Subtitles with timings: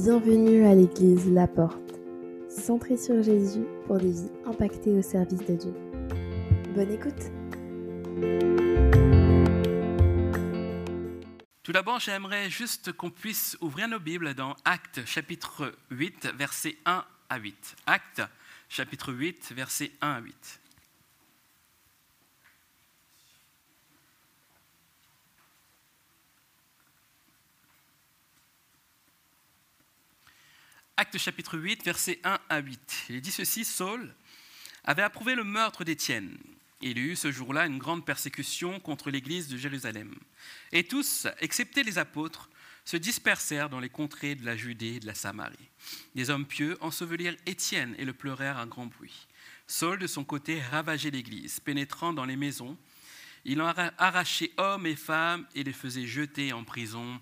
[0.00, 1.98] Bienvenue à l'église La Porte,
[2.48, 5.74] centrée sur Jésus pour des vies impactées au service de Dieu.
[6.72, 7.32] Bonne écoute
[11.64, 17.04] Tout d'abord, j'aimerais juste qu'on puisse ouvrir nos Bibles dans Actes chapitre 8, versets 1
[17.28, 17.76] à 8.
[17.86, 18.22] Actes
[18.68, 20.60] chapitre 8, versets 1 à 8.
[31.00, 33.04] Acte chapitre 8, versets 1 à 8.
[33.10, 34.12] Il dit ceci, Saul
[34.82, 36.36] avait approuvé le meurtre d'Étienne.
[36.80, 40.12] Il y eut ce jour-là une grande persécution contre l'église de Jérusalem.
[40.72, 42.50] Et tous, excepté les apôtres,
[42.84, 45.70] se dispersèrent dans les contrées de la Judée et de la Samarie.
[46.16, 49.28] Des hommes pieux ensevelirent Étienne et le pleurèrent à grand bruit.
[49.68, 52.76] Saul, de son côté, ravageait l'église, pénétrant dans les maisons.
[53.44, 57.20] Il en arrachait hommes et femmes et les faisait jeter en prison.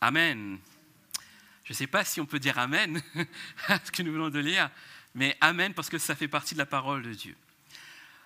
[0.00, 0.60] Amen.
[1.68, 2.98] Je ne sais pas si on peut dire Amen
[3.68, 4.70] à ce que nous venons de lire,
[5.14, 7.36] mais Amen parce que ça fait partie de la parole de Dieu.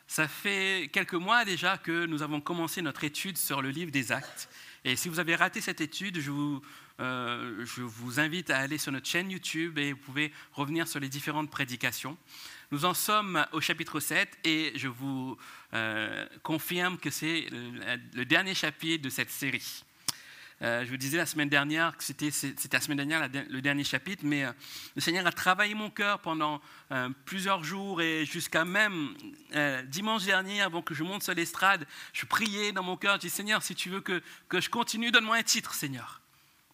[0.07, 4.12] Ça fait quelques mois déjà que nous avons commencé notre étude sur le livre des
[4.12, 4.49] actes.
[4.84, 6.62] Et si vous avez raté cette étude, je vous,
[7.01, 7.67] euh,
[8.19, 12.17] invite à aller sur notre chaîne YouTube et vous pouvez revenir sur les différentes prédications.
[12.71, 15.37] Nous en sommes au chapitre 7 et je vous
[15.75, 19.83] euh, confirme que c'est le dernier chapitre de cette série.
[20.63, 22.31] Euh, je vous disais la semaine dernière que c'était,
[22.73, 24.53] la semaine dernière le dernier chapitre, mais euh,
[24.95, 26.61] le Seigneur a travaillé mon cœur pendant
[26.93, 29.15] euh, plusieurs jours et jusqu'à même
[29.89, 33.31] dimanche dernier, avant que je monte sur l'estrade, je priais dans mon cœur, je dis
[33.31, 36.21] Seigneur, si tu veux que, que je continue, donne-moi un titre, Seigneur.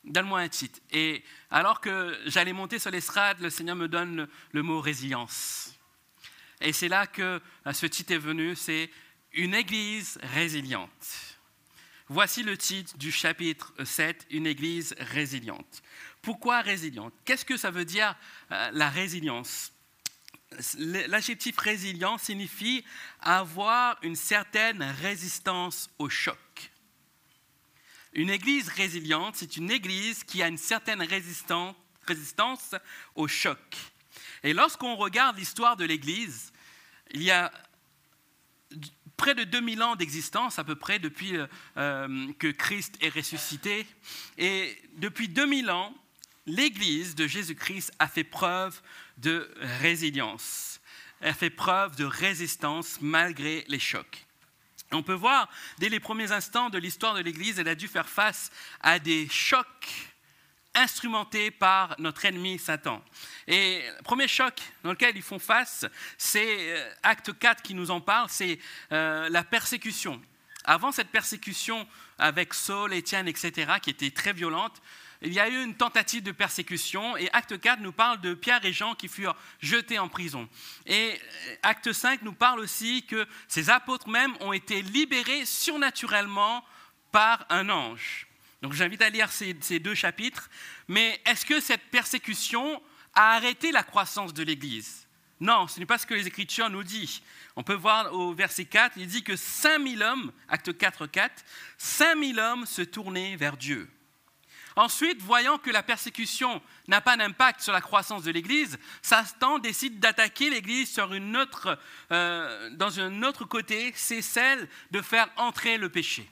[0.04, 0.78] Donne-moi un titre.
[0.90, 5.74] Et alors que j'allais monter sur l'estrade, le Seigneur me donne le, le mot résilience.
[6.60, 7.40] Et c'est là que
[7.72, 8.90] ce titre est venu, c'est
[9.32, 11.27] une église résiliente.
[12.10, 15.82] Voici le titre du chapitre 7, Une Église résiliente.
[16.22, 17.12] Pourquoi résiliente?
[17.26, 18.16] Qu'est-ce que ça veut dire
[18.50, 19.72] euh, la résilience?
[20.78, 22.82] L'adjectif résilient signifie
[23.20, 26.70] avoir une certaine résistance au choc.
[28.14, 31.76] Une église résiliente, c'est une église qui a une certaine résistance,
[32.06, 32.74] résistance
[33.16, 33.76] au choc.
[34.42, 36.54] Et lorsqu'on regarde l'histoire de l'église,
[37.10, 37.52] il y a
[39.18, 41.46] près de 2000 ans d'existence à peu près depuis euh,
[41.76, 43.86] euh, que Christ est ressuscité.
[44.38, 45.94] Et depuis 2000 ans,
[46.46, 48.80] l'Église de Jésus-Christ a fait preuve
[49.18, 49.52] de
[49.82, 50.80] résilience,
[51.20, 54.24] a fait preuve de résistance malgré les chocs.
[54.92, 58.08] On peut voir, dès les premiers instants de l'histoire de l'Église, elle a dû faire
[58.08, 58.50] face
[58.80, 60.14] à des chocs
[60.78, 63.02] instrumentés par notre ennemi Satan.
[63.46, 67.90] Et le premier choc dans lequel ils font face, c'est euh, acte 4 qui nous
[67.90, 68.58] en parle, c'est
[68.92, 70.20] euh, la persécution.
[70.64, 71.86] Avant cette persécution
[72.18, 74.80] avec Saul, Étienne, etc., qui était très violente,
[75.22, 78.64] il y a eu une tentative de persécution et acte 4 nous parle de Pierre
[78.64, 80.48] et Jean qui furent jetés en prison.
[80.86, 86.64] Et euh, acte 5 nous parle aussi que ces apôtres même ont été libérés surnaturellement
[87.10, 88.27] par un ange.
[88.62, 90.50] Donc j'invite à lire ces, deux chapitres.
[90.88, 92.82] Mais est-ce que cette persécution
[93.14, 95.06] a arrêté la croissance de l'Église?
[95.40, 97.20] Non, ce n'est pas ce que les Écritures nous disent.
[97.54, 101.44] On peut voir au verset 4, il dit que 5000 hommes, acte 4, 4,
[101.76, 103.88] 5000 hommes se tournaient vers Dieu.
[104.74, 109.98] Ensuite, voyant que la persécution n'a pas d'impact sur la croissance de l'Église, Satan décide
[109.98, 111.78] d'attaquer l'Église sur une autre,
[112.12, 116.30] euh, dans un autre côté, c'est celle de faire entrer le péché.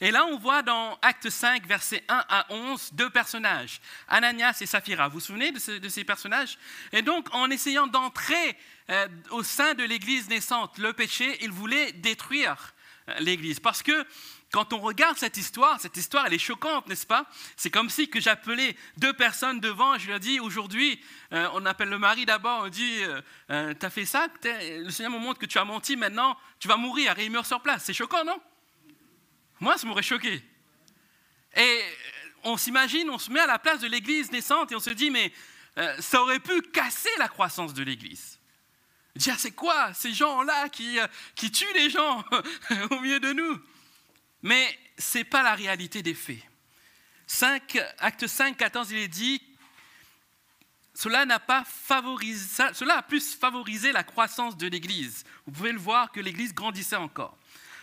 [0.00, 4.66] Et là, on voit dans Acte 5, versets 1 à 11, deux personnages, Ananias et
[4.66, 5.08] Saphira.
[5.08, 6.58] Vous vous souvenez de, ces personnages?
[6.92, 8.56] Et donc, en essayant d'entrer
[8.90, 12.74] euh, au sein de l'Église naissante, le péché, ils voulaient détruire
[13.08, 13.58] euh, l'Église.
[13.58, 14.06] Parce que
[14.52, 17.26] quand on regarde cette histoire, cette histoire, elle est choquante, n'est-ce pas?
[17.56, 21.00] C'est comme si que j'appelais deux personnes devant et je leur dis, aujourd'hui,
[21.32, 23.00] euh, on appelle le mari d'abord, on dit,
[23.48, 23.54] tu
[23.86, 27.18] as fait ça, le Seigneur me montre que tu as menti, maintenant tu vas mourir,
[27.18, 27.82] et il meurt sur place.
[27.84, 28.40] C'est choquant, non?
[29.60, 30.42] Moi, ça m'aurait choqué.
[31.56, 31.82] Et
[32.44, 35.10] on s'imagine, on se met à la place de l'Église naissante et on se dit,
[35.10, 35.32] mais
[35.78, 38.38] euh, ça aurait pu casser la croissance de l'Église.
[39.16, 42.24] Dire, c'est quoi ces gens-là qui, euh, qui tuent les gens
[42.90, 43.60] au milieu de nous?
[44.42, 46.42] Mais ce n'est pas la réalité des faits.
[47.26, 49.42] 5, acte 5, 14, il est dit,
[50.94, 55.24] cela n'a pas favorisé, cela a plus favorisé la croissance de l'Église.
[55.46, 57.36] Vous pouvez le voir que l'Église grandissait encore.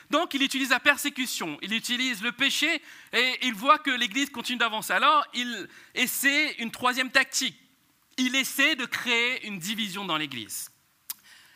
[0.09, 2.81] Donc il utilise la persécution, il utilise le péché
[3.13, 4.93] et il voit que l'Église continue d'avancer.
[4.93, 7.57] Alors il essaie une troisième tactique.
[8.17, 10.69] Il essaie de créer une division dans l'Église.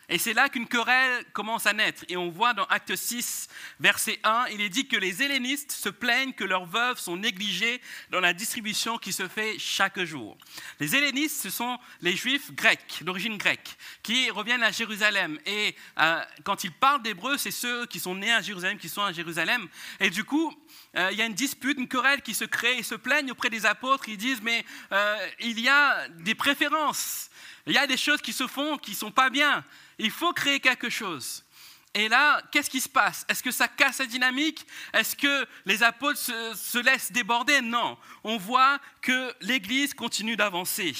[0.09, 2.03] Et c'est là qu'une querelle commence à naître.
[2.09, 3.47] Et on voit dans Acte 6,
[3.79, 7.79] verset 1, il est dit que les hellénistes se plaignent que leurs veuves sont négligées
[8.09, 10.35] dans la distribution qui se fait chaque jour.
[10.79, 15.39] Les hellénistes, ce sont les juifs grecs, d'origine grecque, qui reviennent à Jérusalem.
[15.45, 19.03] Et euh, quand ils parlent d'hébreu, c'est ceux qui sont nés à Jérusalem, qui sont
[19.03, 19.67] à Jérusalem.
[19.99, 20.51] Et du coup,
[20.97, 22.77] euh, il y a une dispute, une querelle qui se crée.
[22.77, 24.09] Ils se plaignent auprès des apôtres.
[24.09, 27.29] Ils disent, mais euh, il y a des préférences.
[27.69, 29.63] Il y a des choses qui se font qui ne sont pas bien.
[29.99, 31.45] Il faut créer quelque chose.
[31.93, 33.25] Et là, qu'est-ce qui se passe?
[33.29, 34.65] Est-ce que ça casse la dynamique?
[34.91, 37.61] Est-ce que les apôtres se, laissent déborder?
[37.61, 37.95] Non.
[38.23, 40.95] On voit que l'Église continue d'avancer.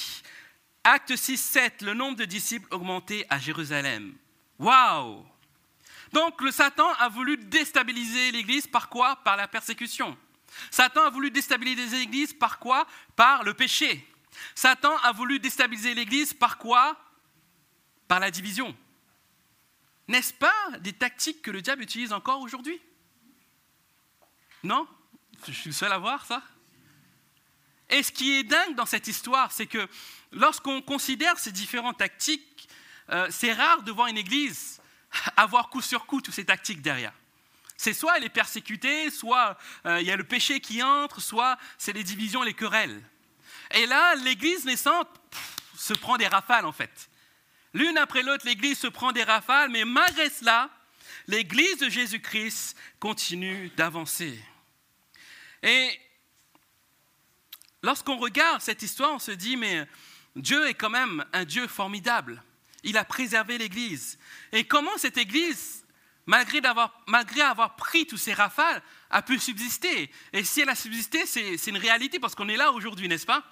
[0.83, 4.13] Acte 6, 7, le nombre de disciples augmentait à Jérusalem.
[4.60, 5.25] Waouh
[6.13, 9.16] Donc le Satan a voulu déstabiliser l'Église par quoi?
[9.24, 10.16] Par la persécution.
[10.69, 12.86] Satan a voulu déstabiliser l'Église par quoi?
[13.16, 14.07] Par le péché.
[14.56, 16.97] Satan a voulu déstabiliser l'Église par quoi?
[18.07, 18.75] Par la division.
[20.07, 22.80] N'est-ce pas des tactiques que le diable utilise encore aujourd'hui?
[24.63, 24.88] Non?
[25.47, 26.41] Je suis le seul à voir ça?
[27.89, 29.88] Et ce qui est dingue dans cette histoire, c'est que
[30.31, 32.69] lorsqu'on considère ces différentes tactiques,
[33.09, 34.80] euh, c'est rare de voir une église
[35.35, 37.13] avoir coup sur coup toutes ces tactiques derrière.
[37.77, 41.57] C'est soit elle est persécutée, soit euh, il y a le péché qui entre, soit
[41.77, 43.01] c'est les divisions, les querelles.
[43.75, 45.07] Et là, l'église naissante
[45.77, 47.10] se prend des rafales en fait.
[47.74, 50.69] L'une après l'autre, l'Église se prend des rafales, mais malgré cela,
[51.27, 54.44] l'Église de Jésus-Christ continue d'avancer.
[55.62, 56.00] Et
[57.83, 59.88] lorsqu'on regarde cette histoire, on se dit, mais
[60.36, 62.42] Dieu est quand même un Dieu formidable.
[62.83, 64.18] Il a préservé l'Église.
[64.51, 65.86] Et comment cette Église,
[66.25, 68.81] malgré, avoir, pris tous ces rafales,
[69.12, 70.10] a pu subsister?
[70.33, 73.44] Et si elle a subsisté, c'est une réalité parce qu'on est là aujourd'hui, n'est-ce pas?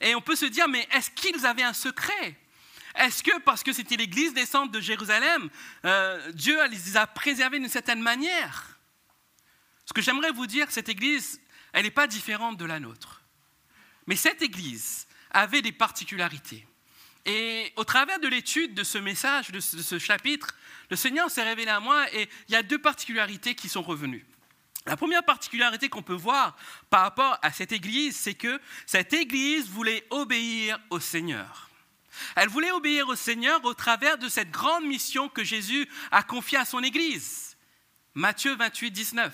[0.00, 2.36] Et on peut se dire, mais est-ce qu'ils avaient un secret?
[2.94, 5.48] Est-ce que parce que c'était l'église naissante de Jérusalem,
[5.84, 8.78] euh, Dieu les a préservés d'une certaine manière?
[9.84, 11.40] Ce que j'aimerais vous dire, cette église,
[11.72, 13.22] elle n'est pas différente de la nôtre.
[14.06, 16.66] Mais cette église avait des particularités.
[17.26, 20.48] Et au travers de l'étude de ce message, de ce, chapitre,
[20.90, 24.26] le Seigneur s'est révélé à moi et il y a deux particularités qui sont revenues.
[24.86, 26.56] La première particularité qu'on peut voir
[26.88, 31.70] par rapport à cette église, c'est que cette église voulait obéir au Seigneur.
[32.36, 36.58] Elle voulait obéir au Seigneur au travers de cette grande mission que Jésus a confiée
[36.58, 37.56] à son Église.
[38.14, 39.32] Matthieu 28, 19.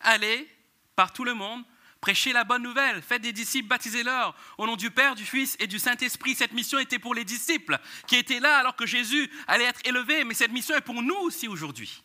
[0.00, 0.48] Allez
[0.96, 1.64] par tout le monde,
[2.00, 5.66] prêchez la bonne nouvelle, faites des disciples, baptisez-leur au nom du Père, du Fils et
[5.66, 6.34] du Saint-Esprit.
[6.34, 10.24] Cette mission était pour les disciples qui étaient là alors que Jésus allait être élevé,
[10.24, 12.02] mais cette mission est pour nous aussi aujourd'hui.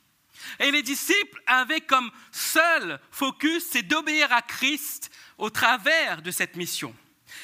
[0.60, 6.56] Et les disciples avaient comme seul focus, c'est d'obéir à Christ au travers de cette
[6.56, 6.95] mission.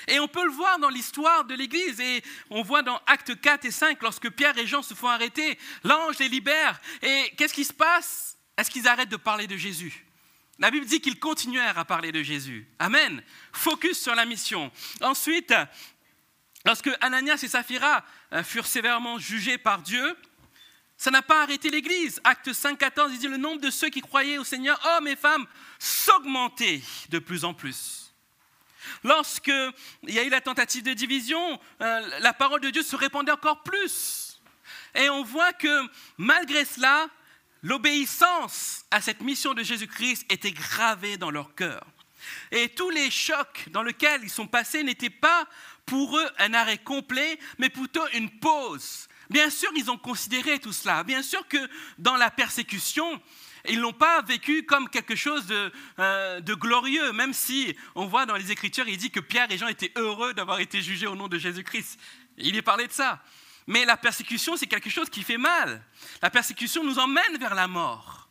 [0.07, 1.99] Et on peut le voir dans l'histoire de l'Église.
[1.99, 5.57] Et on voit dans Actes 4 et 5, lorsque Pierre et Jean se font arrêter,
[5.83, 6.79] l'ange les libère.
[7.01, 8.37] Et qu'est-ce qui se passe?
[8.57, 10.05] Est-ce qu'ils arrêtent de parler de Jésus?
[10.59, 12.67] La Bible dit qu'ils continuèrent à parler de Jésus.
[12.79, 13.23] Amen.
[13.53, 14.71] Focus sur la mission.
[15.01, 15.53] Ensuite,
[16.65, 18.03] lorsque Ananias et Saphira
[18.33, 20.17] euh, furent sévèrement jugés par Dieu,
[20.99, 22.19] ça n'a pas arrêté l'Église.
[22.25, 25.15] Acte 5, 14, il dit le nombre de ceux qui croyaient au Seigneur, hommes et
[25.15, 25.47] femmes,
[25.79, 28.13] s'augmentait de plus en plus.
[29.05, 29.71] Lorsqu'il
[30.07, 33.63] y a eu la tentative de division, euh, la parole de Dieu se répandait encore
[33.63, 34.41] plus.
[34.93, 35.87] Et on voit que
[36.17, 37.07] malgré cela,
[37.63, 41.85] l'obéissance à cette mission de Jésus-Christ était gravée dans leur cœur.
[42.51, 45.47] Et tous les chocs dans lesquels ils sont passés n'étaient pas
[45.85, 49.07] pour eux un arrêt complet, mais plutôt une pause.
[49.29, 51.03] Bien sûr, ils ont considéré tout cela.
[51.03, 51.57] Bien sûr que
[51.97, 53.21] dans la persécution,
[53.67, 55.45] ils l'ont pas vécu comme quelque chose
[55.99, 59.57] euh, de, glorieux, même si on voit dans les Écritures, il dit que Pierre et
[59.57, 61.99] Jean étaient heureux d'avoir été jugés au nom de Jésus-Christ.
[62.37, 63.21] Il est parlé de ça.
[63.67, 65.83] Mais la persécution, c'est quelque chose qui fait mal.
[66.23, 68.29] La persécution nous emmène vers la mort.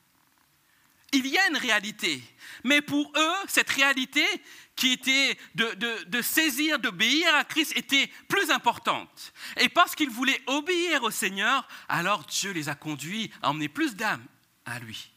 [1.13, 2.23] Il y a une réalité.
[2.65, 4.27] Mais pour eux, cette réalité
[4.79, 9.33] qui était de, saisir, d'obéir à Christ était plus importante.
[9.59, 13.97] Et parce qu'ils voulaient obéir au Seigneur, alors Dieu les a conduits à emmener plus
[13.97, 14.25] d'âmes
[14.65, 15.11] à lui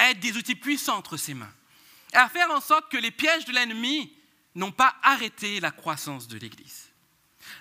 [0.00, 1.52] être des outils puissants entre ses mains,
[2.12, 4.12] à faire en sorte que les pièges de l'ennemi
[4.54, 6.88] n'ont pas arrêté la croissance de l'Église.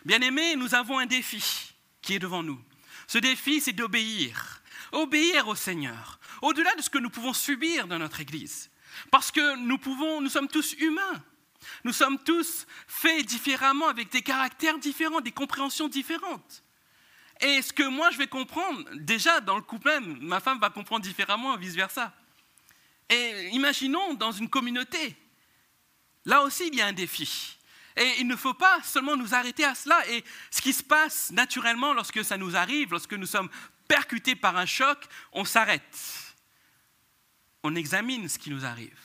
[0.05, 2.61] Bien-aimés, nous avons un défi qui est devant nous.
[3.07, 7.99] Ce défi, c'est d'obéir, obéir au Seigneur, au-delà de ce que nous pouvons subir dans
[7.99, 8.68] notre Église.
[9.11, 11.23] Parce que nous, pouvons, nous sommes tous humains.
[11.83, 16.63] Nous sommes tous faits différemment, avec des caractères différents, des compréhensions différentes.
[17.41, 20.69] Et ce que moi je vais comprendre, déjà dans le couple même, ma femme va
[20.69, 22.13] comprendre différemment, vice-versa.
[23.09, 25.15] Et imaginons dans une communauté,
[26.25, 27.57] là aussi il y a un défi.
[27.95, 30.07] Et il ne faut pas seulement nous arrêter à cela.
[30.09, 33.49] Et ce qui se passe naturellement lorsque ça nous arrive, lorsque nous sommes
[33.87, 34.97] percutés par un choc,
[35.33, 35.97] on s'arrête.
[37.63, 38.99] On examine ce qui nous arrive.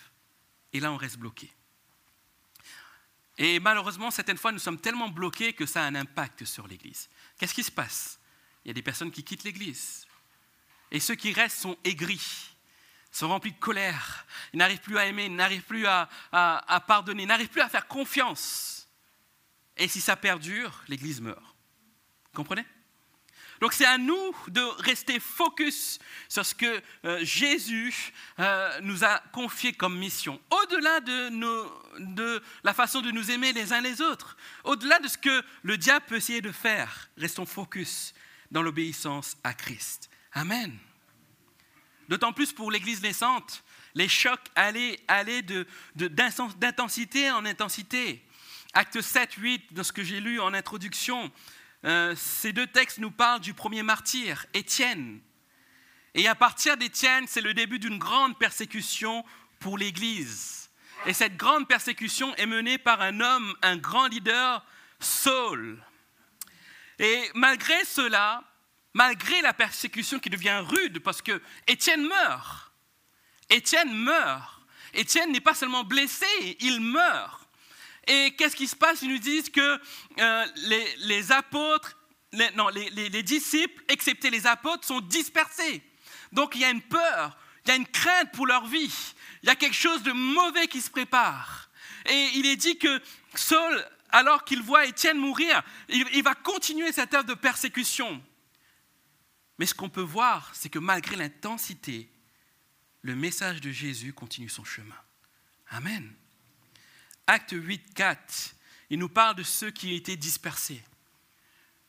[0.73, 1.51] Et là, on reste bloqué.
[3.39, 7.09] Et malheureusement, certaines fois, nous sommes tellement bloqués que ça a un impact sur l'Église.
[7.39, 8.21] Qu'est-ce qui se passe?
[8.65, 10.07] Il y a des personnes qui quittent l'Église.
[10.91, 12.55] Et ceux qui restent sont aigris,
[13.11, 14.27] sont remplis de colère.
[14.53, 16.09] Ils n'arrivent plus à aimer, ils n'arrivent plus à,
[16.87, 18.89] pardonner, ils n'arrivent plus à faire confiance.
[19.77, 21.43] Et si ça perdure, l'Église meurt.
[21.43, 22.65] Vous comprenez?
[23.61, 29.19] Donc c'est à nous de rester focus sur ce que euh, Jésus euh, nous a
[29.33, 34.99] confié comme mission, au-delà de, la façon de nous aimer les uns les autres, au-delà
[34.99, 37.09] de ce que le diable peut essayer de faire.
[37.17, 38.15] Restons focus
[38.51, 40.11] dans l'obéissance à Christ.
[40.33, 40.77] Amen.
[42.09, 44.99] D'autant plus pour l'Église naissante, les chocs allaient,
[45.95, 48.23] d'intensité en intensité.
[48.73, 51.31] Acte 7, 8, de ce que j'ai lu en introduction,
[51.85, 55.21] euh, ces deux textes nous parlent du premier martyr, Étienne.
[56.15, 59.25] Et à partir d'Étienne, c'est le début d'une grande persécution
[59.59, 60.71] pour l'Église.
[61.07, 64.65] Et cette grande persécution est menée par un homme, un grand leader,
[65.01, 65.83] Saul.
[66.99, 68.43] Et malgré cela,
[68.95, 72.73] malgré la persécution qui devient rude, parce que Étienne meurt,
[73.51, 74.63] Étienne meurt.
[74.95, 76.27] Étienne n'est pas seulement blessé,
[76.61, 77.44] il meurt.
[78.07, 79.03] Et qu'est-ce qui se passe?
[79.03, 79.81] Ils nous disent que
[80.19, 80.47] euh,
[80.99, 81.97] les, apôtres,
[82.55, 85.83] non, les, disciples, excepté les apôtres, sont dispersés.
[86.33, 88.93] Donc il y a une peur, il y a une crainte pour leur vie.
[89.43, 91.71] Il y a quelque chose de mauvais qui se prépare.
[92.07, 93.01] Et il est dit que
[93.35, 98.23] Saul, alors qu'il voit Étienne mourir, il, il va continuer cette œuvre de persécution.
[99.59, 102.11] Mais ce qu'on peut voir, c'est que malgré l'intensité,
[103.03, 104.97] le message de Jésus continue son chemin.
[105.69, 106.15] Amen.
[107.27, 108.55] Acte 8, 4,
[108.91, 110.83] il nous parle de ceux qui étaient dispersés.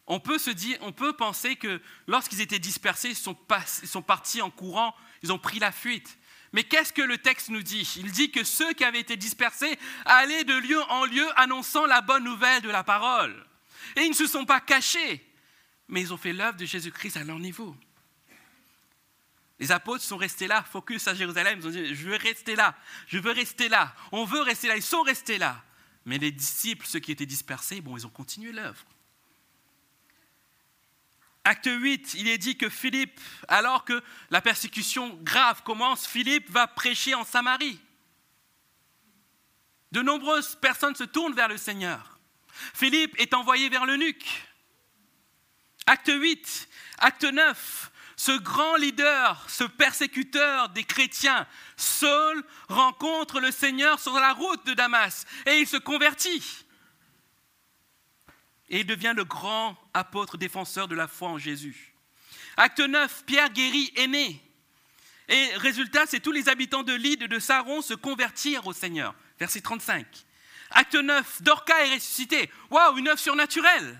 [0.07, 3.37] On peut, se dire, on peut penser que lorsqu'ils étaient dispersés, ils sont,
[3.81, 6.17] ils sont partis en courant, ils ont pris la fuite.
[6.53, 7.91] Mais qu'est-ce que le texte nous dit?
[7.97, 12.01] Il dit que ceux qui avaient été dispersés allaient de lieu en lieu annonçant la
[12.01, 13.45] bonne nouvelle de la parole.
[13.95, 15.25] Et ils ne se sont pas cachés,
[15.87, 17.75] mais ils ont fait l'œuvre de Jésus-Christ à leur niveau.
[19.59, 22.75] Les apôtres sont restés là, focus à Jérusalem, ils ont dit, je veux rester là,
[23.07, 25.63] je veux rester là, on veut rester là, ils sont restés là.
[26.05, 28.85] Mais les disciples, ceux qui étaient dispersés, bon, ils ont continué l'œuvre.
[31.45, 36.67] Acte 8, il est dit que Philippe, alors que la persécution grave commence, Philippe va
[36.67, 37.79] prêcher en Samarie.
[39.91, 42.19] De nombreuses personnes se tournent vers le Seigneur.
[42.73, 44.25] Philippe est envoyé vers l'eunuque.
[45.85, 47.91] Acte 8, acte 9,
[48.25, 51.45] ce grand leader, ce persécuteur des chrétiens,
[51.77, 56.65] Saul, rencontre le Seigneur sur la route de Damas et il se convertit.
[58.69, 61.93] Et il devient le grand apôtre défenseur de la foi en Jésus.
[62.57, 64.41] Acte 9, Pierre guérit est né.
[65.27, 69.13] Et résultat, c'est tous les habitants de l'île de Saron se convertirent au Seigneur.
[69.37, 70.03] Verset 35.
[70.71, 72.49] Acte 9, Dorca est ressuscité.
[72.71, 73.99] Waouh, une œuvre surnaturelle.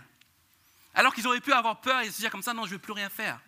[0.95, 2.79] Alors qu'ils auraient pu avoir peur et se dire comme ça, non, je ne veux
[2.79, 3.39] plus rien faire.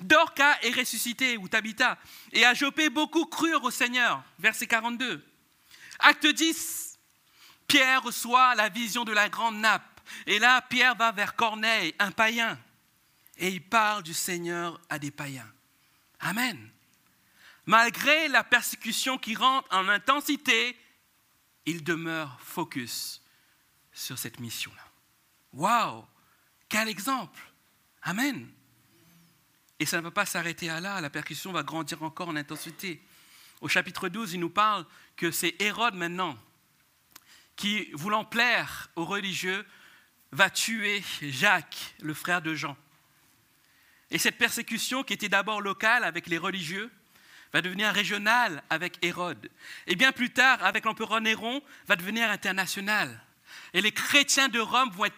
[0.00, 1.98] Dorca est ressuscité, ou Tabitha,
[2.32, 4.22] et à Jopé, beaucoup crurent au Seigneur.
[4.38, 5.24] Verset 42.
[5.98, 6.98] Acte 10,
[7.66, 10.00] Pierre reçoit la vision de la grande nappe.
[10.26, 12.58] Et là, Pierre va vers Corneille, un païen,
[13.38, 15.50] et il parle du Seigneur à des païens.
[16.20, 16.70] Amen.
[17.66, 20.78] Malgré la persécution qui rentre en intensité,
[21.66, 23.20] il demeure focus
[23.92, 24.82] sur cette mission-là.
[25.52, 26.04] Waouh
[26.68, 27.40] Quel exemple
[28.02, 28.48] Amen.
[29.78, 33.02] Et ça ne va pas s'arrêter à là, la percussion va grandir encore en intensité.
[33.60, 36.36] Au chapitre 12, il nous parle que c'est Hérode maintenant
[37.56, 39.66] qui, voulant plaire aux religieux,
[40.32, 42.76] va tuer Jacques, le frère de Jean.
[44.10, 46.90] Et cette persécution, qui était d'abord locale avec les religieux,
[47.52, 49.50] va devenir régionale avec Hérode.
[49.86, 53.22] Et bien plus tard, avec l'empereur Néron, va devenir internationale.
[53.72, 55.16] Et les chrétiens de Rome vont être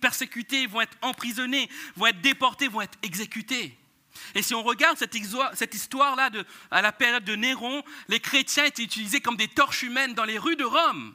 [0.00, 3.76] persécutés, vont être emprisonnés, vont être déportés, vont être exécutés.
[4.34, 6.30] Et si on regarde cette histoire-là
[6.70, 10.38] à la période de Néron, les chrétiens étaient utilisés comme des torches humaines dans les
[10.38, 11.14] rues de Rome.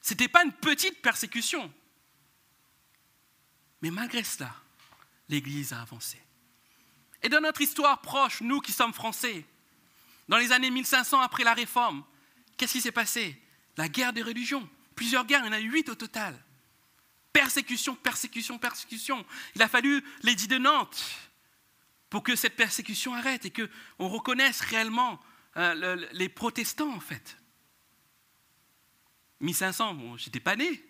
[0.00, 1.72] Ce n'était pas une petite persécution.
[3.82, 4.54] Mais malgré cela,
[5.28, 6.20] l'Église a avancé.
[7.22, 9.44] Et dans notre histoire proche, nous qui sommes français,
[10.28, 12.04] dans les années 1500 après la Réforme,
[12.56, 13.40] qu'est-ce qui s'est passé?
[13.76, 14.68] La guerre des religions.
[14.94, 16.38] Plusieurs guerres, il y en a huit au total.
[17.32, 19.24] Persécution, persécution, persécution.
[19.54, 21.04] Il a fallu l'édit de Nantes,
[22.10, 25.20] pour que cette persécution arrête et qu'on reconnaisse réellement
[25.56, 27.36] euh, les protestants, en fait.
[29.40, 30.84] 1500, bon, j'étais pas né,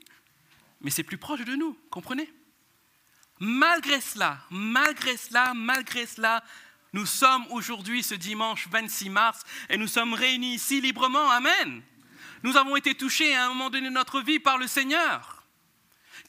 [0.80, 2.32] mais c'est plus proche de nous, comprenez?
[3.38, 6.42] Malgré cela, malgré cela, malgré cela,
[6.92, 11.30] nous sommes aujourd'hui ce dimanche 26 mars et nous sommes réunis ici librement.
[11.30, 11.82] Amen.
[12.42, 15.44] Nous avons été touchés à un moment donné de notre vie par le Seigneur.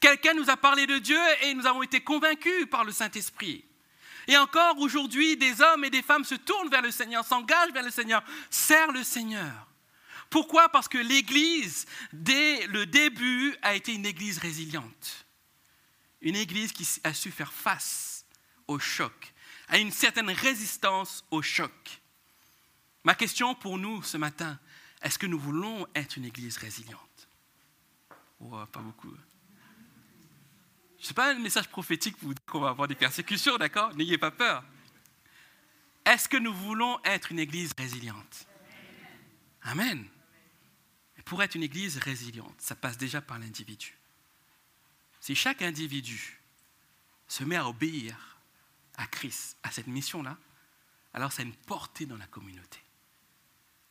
[0.00, 3.64] Quelqu'un nous a parlé de Dieu et nous avons été convaincus par le Saint-Esprit.
[4.28, 7.82] Et encore aujourd'hui, des hommes et des femmes se tournent vers le Seigneur, s'engagent vers
[7.82, 9.66] le Seigneur, serrent le Seigneur.
[10.30, 10.68] Pourquoi?
[10.68, 15.26] Parce que l'Église, dès le début, a été une Église résiliente.
[16.20, 18.24] Une Église qui a su faire face
[18.68, 19.34] au choc,
[19.68, 22.00] à une certaine résistance au choc.
[23.04, 24.58] Ma question pour nous ce matin,
[25.02, 27.28] est-ce que nous voulons être une Église résiliente?
[28.40, 29.12] Oh, Pas beaucoup.
[31.02, 33.92] Ce n'est pas un message prophétique pour vous dire qu'on va avoir des persécutions, d'accord?
[33.96, 34.62] N'ayez pas peur.
[36.06, 38.46] Est-ce que nous voulons être une Église résiliente?
[39.62, 40.08] Amen.
[41.24, 43.98] Pour être une Église résiliente, ça passe déjà par l'individu.
[45.18, 46.40] Si chaque individu
[47.26, 48.38] se met à obéir
[48.96, 50.38] à Christ, à cette mission-là,
[51.14, 52.78] alors ça a une portée dans la communauté.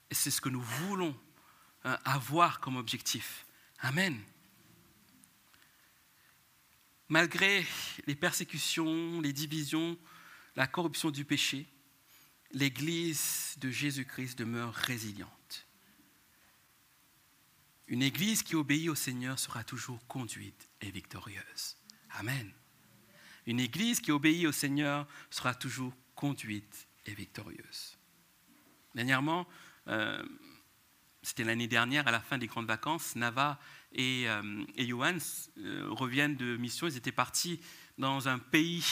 [0.10, 1.18] Et c'est ce que nous voulons
[1.84, 3.46] hein, avoir comme objectif.
[3.80, 4.18] Amen
[7.12, 7.66] malgré
[8.08, 9.98] les persécutions, les divisions,
[10.56, 11.68] la corruption du péché,
[12.54, 15.68] l'Église de Jésus-Christ demeure résiliente.
[17.88, 21.76] Une Église qui obéit au Seigneur sera toujours conduite et victorieuse.
[22.12, 22.50] Amen.
[23.46, 27.98] Une Église qui obéit au Seigneur sera toujours conduite et victorieuse.
[28.96, 29.46] Dernièrement,
[29.88, 30.24] euh,
[31.24, 33.60] c'était l'année dernière, à la fin des grandes vacances, Nava
[33.94, 34.42] et, euh,
[34.78, 35.18] Johan
[35.58, 36.88] euh, reviennent de mission.
[36.88, 37.60] Ils étaient partis
[37.98, 38.86] dans un pays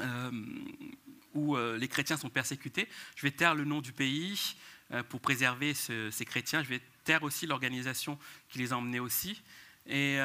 [0.00, 0.30] euh,
[1.32, 2.88] où les chrétiens sont persécutés.
[3.16, 4.54] Je vais taire le nom du pays
[5.08, 6.62] pour préserver ces chrétiens.
[6.62, 8.16] Je vais taire aussi l'organisation
[8.48, 9.42] qui les a emmenés aussi.
[9.86, 10.16] Et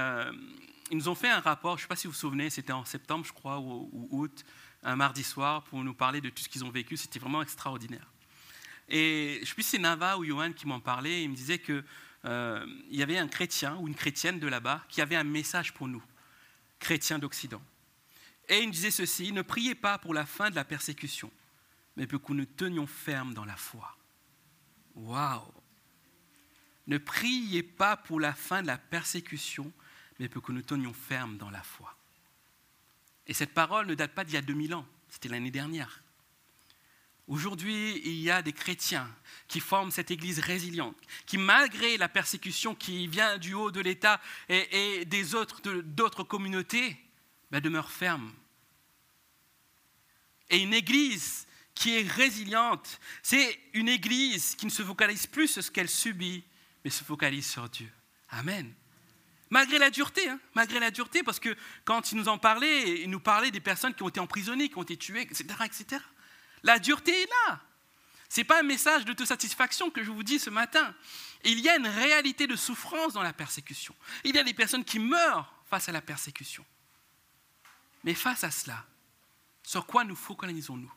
[0.92, 2.74] ils nous ont fait un rapport, je ne sais pas si vous vous souvenez, c'était
[2.74, 4.46] en septembre, je crois, ou, août,
[4.84, 6.96] un mardi soir, pour nous parler de tout ce qu'ils ont vécu.
[6.96, 8.06] C'était vraiment extraordinaire.
[8.88, 11.24] Et je sais plus si c'est Nava ou Johan qui m'en parlait.
[11.24, 11.84] Il me disait qu'il
[12.26, 15.88] euh, y avait un chrétien ou une chrétienne de là-bas qui avait un message pour
[15.88, 16.04] nous,
[16.80, 17.62] chrétiens d'Occident.
[18.48, 21.32] Et il disait ceci ne priez pas pour la fin de la persécution,
[21.96, 23.96] mais pour que nous tenions ferme dans la foi.
[24.96, 25.54] Waouh
[26.88, 29.72] Ne priez pas pour la fin de la persécution,
[30.20, 31.96] mais pour que nous tenions ferme dans la foi.
[33.28, 36.02] Et cette parole ne date pas d'il y a 2000 ans, c'était l'année dernière.
[37.30, 39.08] Aujourd'hui, il y a des chrétiens
[39.48, 44.20] qui forment cette Église résiliente, qui malgré la persécution qui vient du haut de l'État
[44.50, 46.98] et, des autres d'autres communautés,
[47.52, 47.92] ben, demeurent.
[50.50, 55.64] Et une Église qui est résiliente, c'est une Église qui ne se focalise plus sur
[55.64, 56.44] ce qu'elle subit,
[56.84, 57.92] mais se focalise sur Dieu.
[58.30, 58.74] Amen.
[59.52, 63.10] Malgré la dureté, hein, malgré la dureté, parce que quand il nous en parlait, il
[63.12, 66.02] nous parlait des personnes qui ont été emprisonnées, qui ont été tuées, etc., etc.
[66.64, 67.62] La dureté est là.
[68.30, 70.94] Ce n'est pas un message d'autosatisfaction que je vous dis ce matin.
[71.44, 73.96] Il y a une réalité de souffrance dans la persécution.
[74.24, 76.66] Il y a des personnes qui meurent face à la persécution.
[78.04, 78.86] Mais face à cela,
[79.64, 80.92] sur quoi nous focalisons-nous?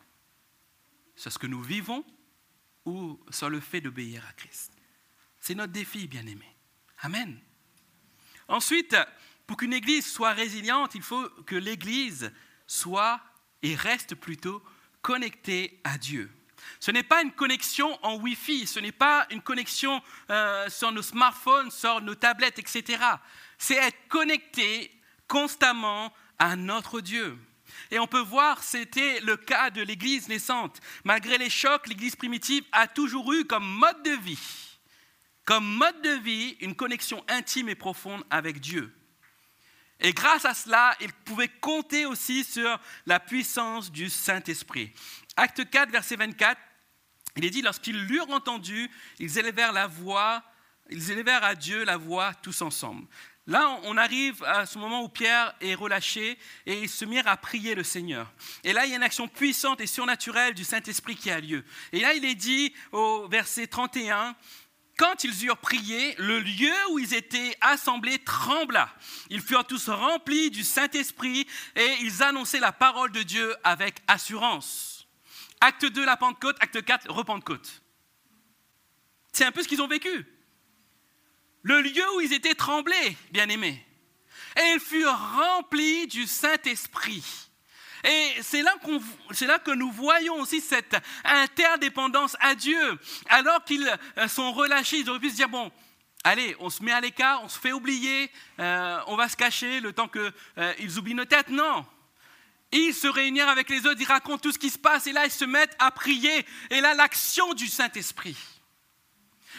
[1.16, 2.05] Sur ce que nous vivons
[2.85, 4.72] ou sur le fait d'obéir à Christ?
[5.40, 6.57] C'est notre défi, bien-aimé.
[7.01, 7.40] Amen.
[8.48, 8.96] Ensuite,
[9.46, 12.33] pour qu'une Église soit résiliente, il faut que l'Église
[12.66, 13.20] soit
[13.62, 14.62] et reste plutôt
[15.03, 16.31] connecté à Dieu.
[16.81, 21.03] Ce n'est pas une connexion en Wi-Fi, ce n'est pas une connexion euh, sur nos
[21.03, 23.03] smartphones, sur nos tablettes, etc.
[23.59, 24.91] C'est être connecté
[25.29, 27.38] constamment à notre Dieu.
[27.91, 30.81] Et on peut voir, c'était le cas de l'Église naissante.
[31.05, 34.79] Malgré les chocs, l'Église primitive a toujours eu comme mode de vie,
[35.45, 38.93] comme mode de vie, une connexion intime et profonde avec Dieu.
[40.03, 44.93] Et grâce à cela, ils pouvaient compter aussi sur la puissance du Saint-Esprit.
[45.37, 46.61] Acte 4, verset 24,
[47.37, 50.43] il est dit, lorsqu'ils l'eurent entendu, ils élevèrent la voix,
[50.91, 53.07] ils élevèrent à Dieu la voix tous ensemble.
[53.47, 57.37] Là, on arrive à ce moment où Pierre est relâché et ils se mirent à
[57.37, 58.33] prier le Seigneur.
[58.62, 61.65] Et là, il y a une action puissante et surnaturelle du Saint-Esprit qui a lieu.
[61.93, 64.37] Et là, il est dit au verset 31,
[64.99, 68.95] quand ils eurent prié, le lieu où ils étaient assemblés trembla.
[69.31, 75.07] Ils furent tous remplis du Saint-Esprit et ils annonçaient la parole de Dieu avec assurance.
[75.61, 76.57] Acte 2, la Pentecôte.
[76.61, 77.83] Acte 4, repentecôte.
[79.33, 80.27] C'est un peu ce qu'ils ont vécu.
[81.63, 83.85] Le lieu où ils étaient tremblés, bien aimés.
[84.57, 87.49] Et ils furent remplis du Saint-Esprit.
[88.05, 92.99] Et c'est là, que nous voyons aussi cette interdépendance à Dieu.
[93.29, 93.88] Alors qu'ils
[94.19, 95.71] euh, sont relâchés, ils auraient pu se dire, bon,
[96.25, 99.81] allez, on se met à l'écart, on se fait oublier, euh, on va se cacher
[99.81, 101.49] le temps qu'ils euh, oublient nos têtes.
[101.49, 101.87] Non.
[102.73, 105.27] Ils se réunirent avec les autres, ils racontent tout ce qui se passe, et là,
[105.27, 106.47] ils se mettent à prier.
[106.71, 108.37] Et là, l'action du Saint-Esprit.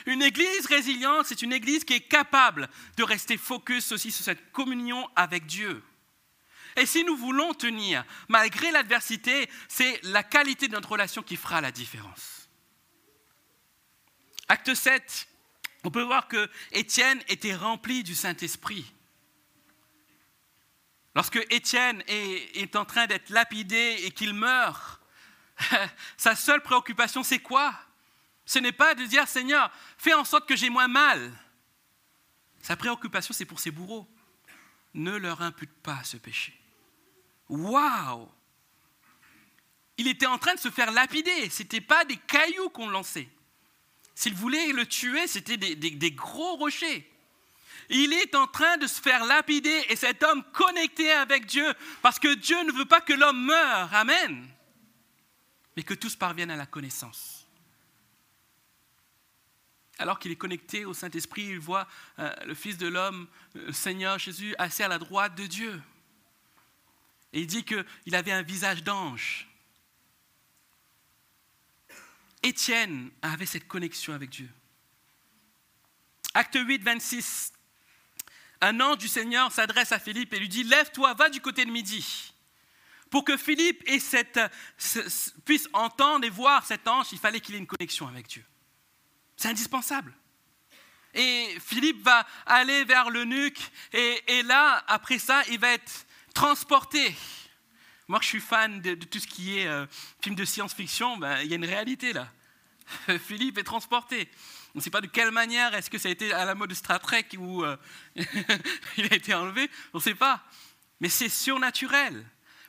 [0.06, 4.52] Une église résiliente, c'est une église qui est capable de rester focus aussi sur cette
[4.52, 5.82] communion avec Dieu.
[6.76, 11.62] Et si nous voulons tenir, malgré l'adversité, c'est la qualité de notre relation qui fera
[11.62, 12.50] la différence.
[14.48, 15.28] Acte 7,
[15.84, 18.92] on peut voir que Étienne était rempli du Saint-Esprit.
[21.16, 25.00] Lorsque Étienne est, en train d'être lapidé et qu'il meurt,
[26.18, 27.78] sa seule préoccupation, c'est quoi?
[28.46, 31.32] Ce n'est pas de dire Seigneur, fais en sorte que j'ai moins mal.
[32.62, 34.10] Sa préoccupation, c'est pour ses bourreaux.
[34.96, 36.60] Ne leur impute pas ce péché.
[37.50, 38.30] Waouh
[39.98, 41.50] Il était en train de se faire lapider.
[41.50, 43.30] Ce n'était pas des cailloux qu'on lançait.
[44.16, 47.10] S'il voulait le tuer, c'était des, gros rochers.
[47.90, 51.66] Il est en train de se faire lapider et cet homme connecté avec Dieu,
[52.02, 54.48] parce que Dieu ne veut pas que l'homme meure, Amen,
[55.76, 57.46] mais que tous parviennent à la connaissance.
[60.00, 61.88] Alors qu'il est connecté au Saint-Esprit, il voit
[62.20, 65.82] euh, le Fils de l'homme, le Seigneur Jésus, assis à la droite de Dieu.
[67.34, 69.48] Et il dit qu'il avait un visage d'ange.
[72.44, 74.50] Étienne avait cette connexion avec Dieu.
[76.36, 77.54] Acte 8, 26.
[78.62, 81.72] Un ange du Seigneur s'adresse à Philippe et lui dit, Lève-toi, va du côté de
[81.72, 82.34] midi.
[83.10, 83.84] Pour que Philippe
[85.46, 88.44] puisse entendre et voir cet ange, il fallait qu'il ait une connexion avec Dieu.
[89.38, 90.14] C'est indispensable.
[91.14, 93.60] Et Philippe va aller vers l'eunuque
[93.92, 97.16] et, et là, après ça, il va être transporté.
[98.08, 99.86] Moi, je suis fan de, tout ce qui est euh,
[100.22, 102.28] film de science-fiction, ben, il y a une réalité là.
[103.28, 104.30] Philippe est transporté.
[104.76, 106.70] On ne sait pas de quelle manière, est-ce que ça a été à la mode
[106.70, 107.78] de Star Trek où euh,
[108.98, 110.44] il a été enlevé, on ne sait pas.
[111.00, 112.26] Mais c'est surnaturel.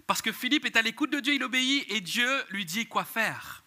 [0.07, 3.05] Parce que Philippe est à l'écoute de Dieu, il obéit et Dieu lui dit quoi
[3.05, 3.65] faire.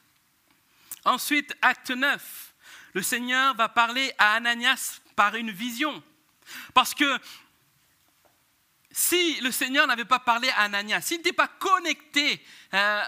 [1.04, 2.54] Ensuite, acte 9,
[2.94, 6.04] le Seigneur va parler à Ananias par une vision.
[6.74, 7.20] Parce que
[8.98, 13.04] si le Seigneur n'avait pas parlé à Ananias, s'il n'était pas connecté euh,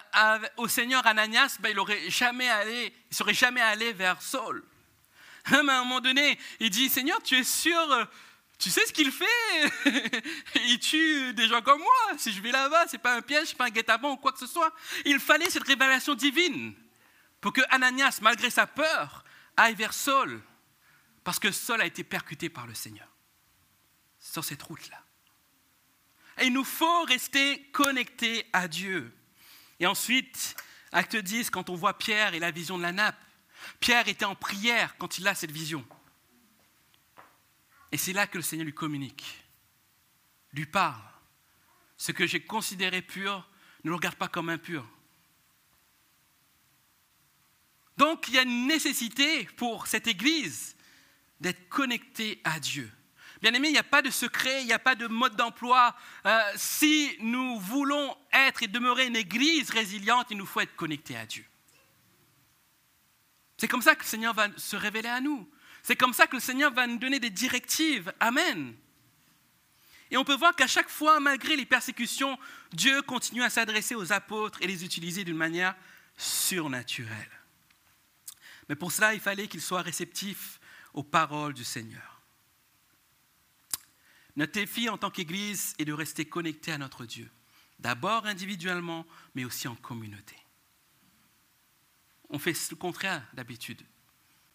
[0.57, 4.63] au Seigneur Ananias, ben, il ne serait jamais allé vers Saul.
[5.49, 8.05] Mais à un moment donné, il dit Seigneur, tu es sûr euh,
[8.59, 9.81] tu sais ce qu'il fait?
[10.65, 12.17] Il tue des gens comme moi.
[12.17, 14.17] Si je vais là-bas, ce n'est pas un piège, ce n'est pas un guet-apens ou
[14.17, 14.73] quoi que ce soit.
[15.05, 16.75] Il fallait cette révélation divine
[17.39, 19.23] pour que Ananias, malgré sa peur,
[19.55, 20.41] aille vers Saul.
[21.23, 23.07] Parce que Saul a été percuté par le Seigneur
[24.19, 25.01] sur cette route-là.
[26.39, 29.13] Et il nous faut rester connectés à Dieu.
[29.79, 30.55] Et ensuite,
[30.91, 33.19] acte 10, quand on voit Pierre et la vision de la nappe,
[33.79, 35.85] Pierre était en prière quand il a cette vision.
[37.91, 39.25] Et c'est là que le Seigneur lui communique,
[40.53, 41.01] lui parle.
[41.97, 43.49] Ce que j'ai considéré pur,
[43.83, 44.87] ne le regarde pas comme impur.
[47.97, 50.77] Donc il y a une nécessité pour cette Église
[51.41, 52.89] d'être connectée à Dieu.
[53.41, 55.95] Bien aimé, il n'y a pas de secret, il n'y a pas de mode d'emploi.
[56.25, 61.15] Euh, si nous voulons être et demeurer une église résiliente, il nous faut être connectés
[61.15, 61.45] à Dieu.
[63.57, 65.49] C'est comme ça que le Seigneur va se révéler à nous.
[65.83, 68.11] C'est comme ça que le Seigneur va nous donner des directives.
[68.19, 68.75] Amen.
[70.11, 72.37] Et on peut voir qu'à chaque fois, malgré les persécutions,
[72.73, 75.75] Dieu continue à s'adresser aux apôtres et les utiliser d'une manière
[76.17, 77.29] surnaturelle.
[78.67, 80.59] Mais pour cela, il fallait qu'ils soient réceptifs
[80.93, 82.18] aux paroles du Seigneur.
[84.39, 87.29] Notre défi en tant qu'Église est de rester connecté à notre Dieu,
[87.77, 90.37] d'abord individuellement, mais aussi en communauté.
[92.29, 93.81] On fait le contraire d'habitude.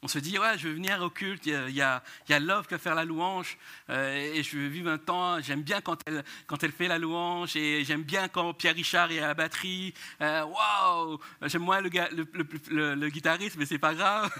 [0.05, 2.75] On se dit, ouais, je veux venir au culte, il y a, il Love qui
[2.75, 3.57] va faire la louange,
[3.89, 6.99] euh, et je veux vivre un temps, j'aime bien quand elle, quand elle fait la
[6.99, 9.95] louange, et j'aime bien quand Pierre Richard est à la batterie.
[10.21, 14.31] Euh, waouh, j'aime moins le, le, le, guitariste, mais c'est pas grave.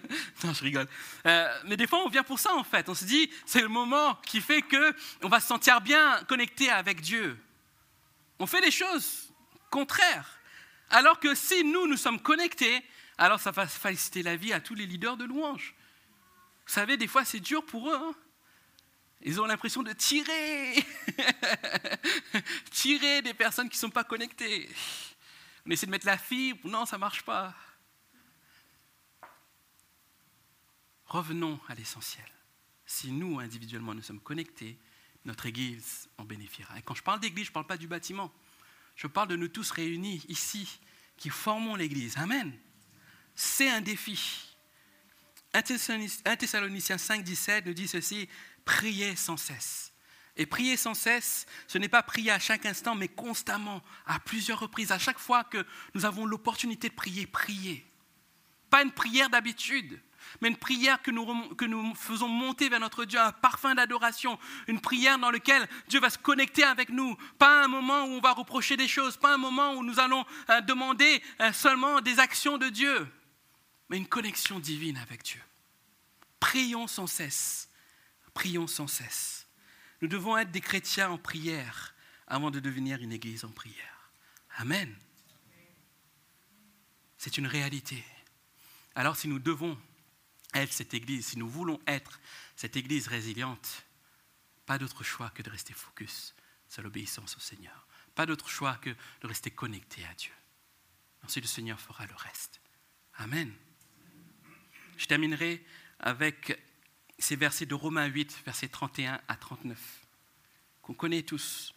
[0.44, 0.88] non, je rigole.
[1.24, 2.90] Euh, mais des fois, on vient pour ça, en fait.
[2.90, 7.00] On se dit, c'est le moment qui fait qu'on va se sentir bien connecté avec
[7.00, 7.38] Dieu.
[8.38, 9.32] On fait des choses
[9.70, 10.38] contraires.
[10.90, 12.84] Alors que si nous, nous sommes connectés,
[13.18, 15.74] alors ça va faciliter la vie à tous les leaders de louanges.
[16.66, 17.96] Vous savez, des fois c'est dur pour eux.
[17.96, 18.14] Hein.
[19.22, 20.74] Ils ont l'impression de tirer,
[22.70, 24.68] tirer des personnes qui ne sont pas connectées.
[25.66, 27.54] On essaie de mettre la fibre, non, ça ne marche pas.
[31.06, 32.26] Revenons à l'essentiel.
[32.84, 34.78] Si nous, individuellement, nous sommes connectés,
[35.24, 36.78] notre Église en bénéficiera.
[36.78, 38.30] Et quand je parle d'Église, je ne parle pas du bâtiment.
[38.94, 40.80] Je parle de nous tous réunis ici,
[41.16, 42.18] qui formons l'Église.
[42.18, 42.52] Amen
[43.34, 44.56] c'est un défi.
[45.54, 45.62] 1
[46.36, 48.28] Thessaloniciens 5, 17 nous dit ceci,
[48.64, 49.92] priez sans cesse.
[50.36, 54.58] Et prier sans cesse, ce n'est pas prier à chaque instant, mais constamment, à plusieurs
[54.58, 54.90] reprises.
[54.90, 57.86] À chaque fois que nous avons l'opportunité de prier, prier.
[58.68, 60.00] Pas une prière d'habitude,
[60.40, 64.36] mais une prière que nous, que nous faisons monter vers notre Dieu, un parfum d'adoration,
[64.66, 67.16] une prière dans laquelle Dieu va se connecter avec nous.
[67.38, 70.24] Pas un moment où on va reprocher des choses, pas un moment où nous allons
[70.50, 73.06] euh, demander euh, seulement des actions de Dieu,
[73.88, 75.40] mais une connexion divine avec Dieu.
[76.40, 77.68] Prions sans cesse,
[78.32, 79.46] prions sans cesse.
[80.00, 81.94] Nous devons être des chrétiens en prière
[82.26, 84.10] avant de devenir une église en prière.
[84.56, 84.94] Amen.
[87.18, 88.04] C'est une réalité.
[88.94, 89.78] Alors si nous devons
[90.54, 92.20] être cette Église, si nous voulons être
[92.56, 93.84] cette Église résiliente,
[94.66, 96.34] pas d'autre choix que de rester focus
[96.68, 97.86] sur l'obéissance au Seigneur.
[98.14, 100.32] Pas d'autre choix que de rester connecté à Dieu.
[101.24, 102.60] Ensuite, le Seigneur fera le reste.
[103.14, 103.52] Amen.
[104.96, 105.64] Je terminerai
[106.00, 106.60] avec
[107.18, 109.78] ces versets de Romains 8, versets 31 à 39,
[110.82, 111.74] qu'on connaît tous.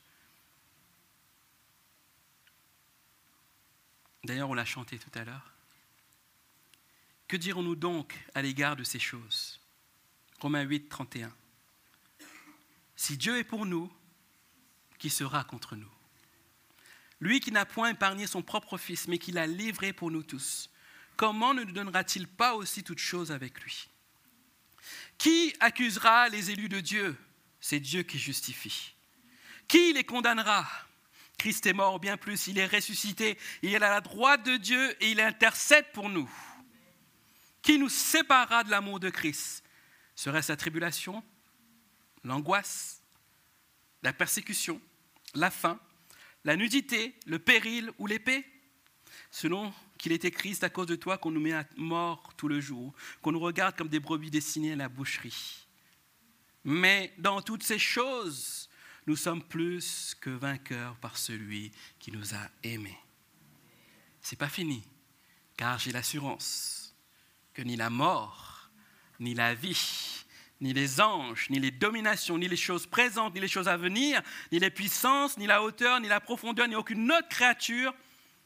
[4.23, 5.53] D'ailleurs, on l'a chanté tout à l'heure.
[7.27, 9.59] Que dirons-nous donc à l'égard de ces choses?
[10.39, 11.33] Romains 8, 31.
[12.95, 13.91] Si Dieu est pour nous,
[14.97, 15.91] qui sera contre nous?
[17.19, 20.69] Lui qui n'a point épargné son propre Fils, mais qui l'a livré pour nous tous,
[21.17, 23.89] comment ne nous donnera-t-il pas aussi toutes choses avec lui?
[25.17, 27.17] Qui accusera les élus de Dieu?
[27.59, 28.93] C'est Dieu qui justifie.
[29.67, 30.65] Qui les condamnera?
[31.37, 35.03] Christ est mort, bien plus, il est ressuscité, il est à la droite de Dieu
[35.03, 36.29] et il intercède pour nous.
[37.61, 39.63] Qui nous séparera de l'amour de Christ?
[40.15, 41.23] Serait-ce la tribulation,
[42.23, 43.01] l'angoisse,
[44.03, 44.81] la persécution,
[45.35, 45.79] la faim,
[46.43, 48.45] la nudité, le péril ou l'épée?
[49.29, 49.73] Selon
[50.07, 52.61] qu'il est écrit, c'est à cause de toi qu'on nous met à mort tout le
[52.61, 55.67] jour, qu'on nous regarde comme des brebis destinées à la boucherie.
[56.63, 58.69] Mais dans toutes ces choses,
[59.05, 62.97] nous sommes plus que vainqueurs par celui qui nous a aimés.
[64.21, 64.81] C'est pas fini,
[65.57, 66.95] car j'ai l'assurance
[67.53, 68.69] que ni la mort,
[69.19, 70.23] ni la vie,
[70.61, 74.21] ni les anges, ni les dominations, ni les choses présentes, ni les choses à venir,
[74.53, 77.93] ni les puissances, ni la hauteur, ni la profondeur, ni aucune autre créature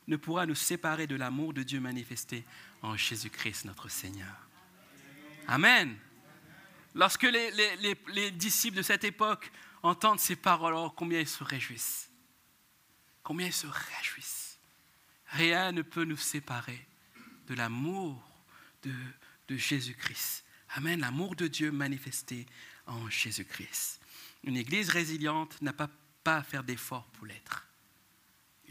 [0.08, 2.44] ne pourra nous séparer de l'amour de Dieu manifesté
[2.82, 4.48] en Jésus-Christ notre Seigneur.
[5.48, 5.98] Amen.
[6.94, 7.52] Lorsque les,
[8.14, 9.52] les, disciples de cette époque
[9.84, 12.10] entendent ces paroles, alors combien ils se réjouissent.
[13.24, 14.60] Combien ils se réjouissent.
[15.28, 16.86] Rien ne peut nous séparer
[17.48, 18.22] de l'amour
[18.84, 18.94] de,
[19.50, 20.46] Jésus-Christ.
[20.76, 22.46] Amen, l'amour de Dieu manifesté
[22.86, 24.00] en Jésus-Christ.
[24.46, 25.90] Une église résiliente n'a pas,
[26.24, 27.68] pas à faire d'efforts pour l'être.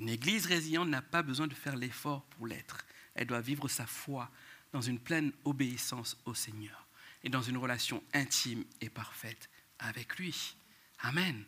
[0.01, 2.87] Une église résiliente n'a pas besoin de faire l'effort pour l'être.
[3.15, 4.31] Elle doit vivre sa foi
[4.73, 6.87] dans une pleine obéissance au Seigneur
[7.23, 10.57] et dans une relation intime et parfaite avec lui.
[11.01, 11.45] Amen.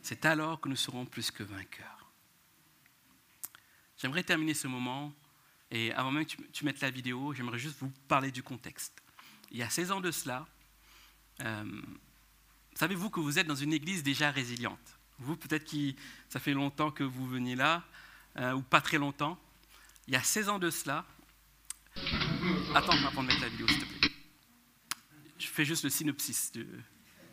[0.00, 2.12] C'est alors que nous serons plus que vainqueurs.
[4.00, 5.12] J'aimerais terminer ce moment
[5.72, 9.02] et avant même que tu, mettes la vidéo, j'aimerais juste vous parler du contexte.
[9.50, 10.46] Il y a 16 ans de cela,
[11.40, 11.82] euh,
[12.74, 14.97] savez-vous que vous êtes dans une église déjà résiliente?
[15.18, 15.94] Vous, peut-être que
[16.28, 17.82] ça fait longtemps que vous venez là,
[18.38, 19.38] euh, ou pas très longtemps.
[20.06, 21.04] Il y a 16 ans de cela,
[22.74, 24.12] attends avant de mettre la vidéo, s'il te plaît.
[25.38, 26.52] Je fais juste le synopsis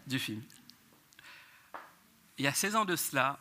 [0.08, 0.42] du, film.
[2.38, 3.40] Il y a 16 ans de cela,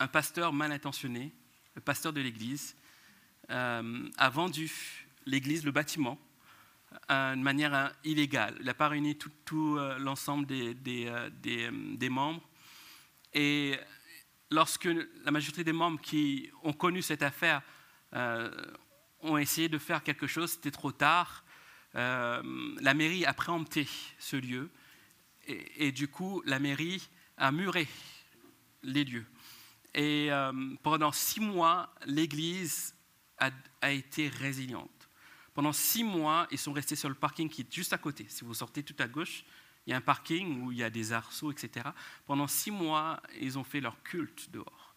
[0.00, 1.32] un pasteur mal intentionné,
[1.74, 2.76] le pasteur de l'église,
[3.50, 6.18] euh, a vendu l'église, le bâtiment,
[7.10, 8.56] euh, de manière illégale.
[8.58, 12.42] Il n'a pas réuni tout, l'ensemble des, membres.
[13.32, 13.78] Et
[14.50, 14.88] lorsque
[15.24, 17.62] la majorité des membres qui ont connu cette affaire
[19.22, 21.44] ont essayé de faire quelque chose, c'était trop tard.
[21.94, 23.86] la mairie a préempté
[24.18, 24.70] ce lieu
[25.46, 27.88] et, du coup, la mairie a muré
[28.82, 29.26] les lieux.
[29.94, 30.30] Et
[30.82, 32.94] pendant six mois, l'Église
[33.38, 35.08] a, été résiliente.
[35.54, 38.26] Pendant six mois, ils sont restés sur le parking qui est juste à côté.
[38.28, 39.44] Si vous sortez tout à gauche,
[39.86, 41.88] il y a un parking où il y a des arceaux, etc.
[42.26, 44.94] Pendant six mois, ils ont fait leur culte dehors.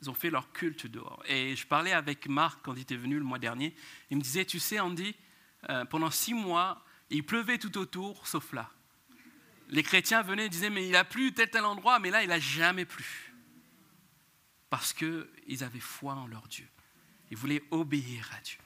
[0.00, 1.22] Ils ont fait leur culte dehors.
[1.26, 3.74] Et je parlais avec Marc quand il était venu le mois dernier.
[4.10, 5.14] Il me disait, tu sais, Andy,
[5.70, 8.70] euh, pendant six mois, il pleuvait tout autour, sauf là.
[9.68, 12.28] Les chrétiens venaient et disaient, mais il a plu tel tel endroit, mais là, il
[12.28, 13.32] n'a jamais plu.
[14.68, 16.68] Parce qu'ils avaient foi en leur Dieu.
[17.30, 18.58] Ils voulaient obéir à Dieu.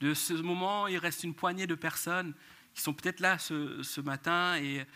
[0.00, 2.34] De ce moment, il reste une poignée de personnes
[2.78, 4.86] qui sont peut-être là ce, matin et,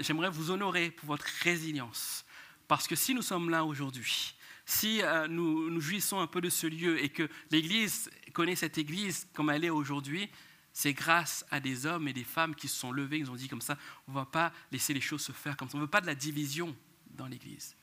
[0.00, 2.24] j'aimerais vous honorer pour votre résilience.
[2.68, 6.48] Parce que si nous sommes là aujourd'hui, si euh, nous, nous jouissons un peu de
[6.48, 10.30] ce lieu et que l'Église connaît cette Église comme elle est aujourd'hui,
[10.72, 13.48] C'est grâce à des hommes et des femmes qui se sont levés, ils ont dit
[13.48, 15.76] comme ça, on ne va pas laisser les choses se faire comme ça.
[15.76, 16.76] On ne veut pas de la division
[17.10, 17.76] dans l'Église.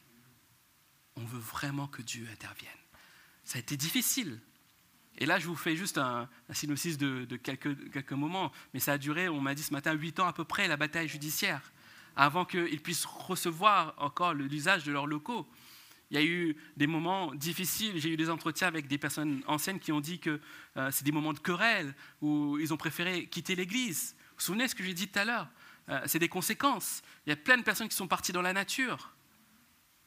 [1.17, 2.71] On veut vraiment que Dieu intervienne.
[3.43, 4.39] Ça a été difficile.
[5.17, 9.29] Et là, je vous fais juste un, synopsis de, quelques, moments, mais ça a duré,
[9.29, 11.71] on m'a dit ce matin, huit ans à peu près, la bataille judiciaire,
[12.15, 15.47] avant qu'ils puissent recevoir encore l'usage de leurs locaux.
[16.09, 17.99] Il y a eu des moments difficiles.
[17.99, 20.39] J'ai eu des entretiens avec des personnes anciennes qui ont dit que
[20.77, 24.15] euh, c'est des moments de querelle où ils ont préféré quitter l'Église.
[24.17, 25.49] Vous vous souvenez de ce que j'ai dit tout à l'heure?
[25.89, 27.01] Euh, C'est des conséquences.
[27.25, 29.11] Il y a plein de personnes qui sont parties dans la nature.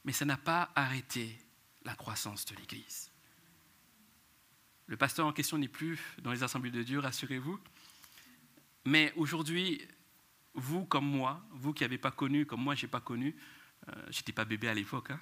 [0.03, 1.37] Mais ça n'a pas arrêté
[1.85, 3.10] la croissance de l'Église.
[4.87, 7.59] Le pasteur en question n'est plus dans les assemblées de Dieu, rassurez-vous.
[8.85, 9.87] Mais aujourd'hui,
[10.53, 13.35] vous comme moi, vous qui n'avez pas connu, comme moi, je n'ai pas connu,
[13.87, 15.19] euh, je n'étais pas bébé à l'époque, hein,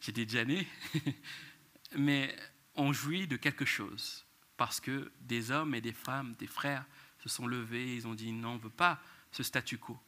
[0.00, 0.66] j'étais déjà né,
[1.96, 2.36] mais
[2.74, 4.24] on jouit de quelque chose
[4.56, 6.84] parce que des hommes et des femmes, des frères
[7.18, 9.00] se sont levés, ils ont dit non, on ne veut pas
[9.30, 9.98] ce statu quo.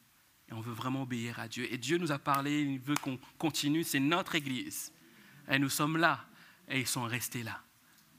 [0.48, 1.66] Et on veut vraiment obéir à Dieu.
[1.72, 4.92] Et Dieu nous a parlé, il veut qu'on continue, c'est notre Église.
[5.48, 6.26] Et nous sommes là,
[6.68, 7.62] et ils sont restés là.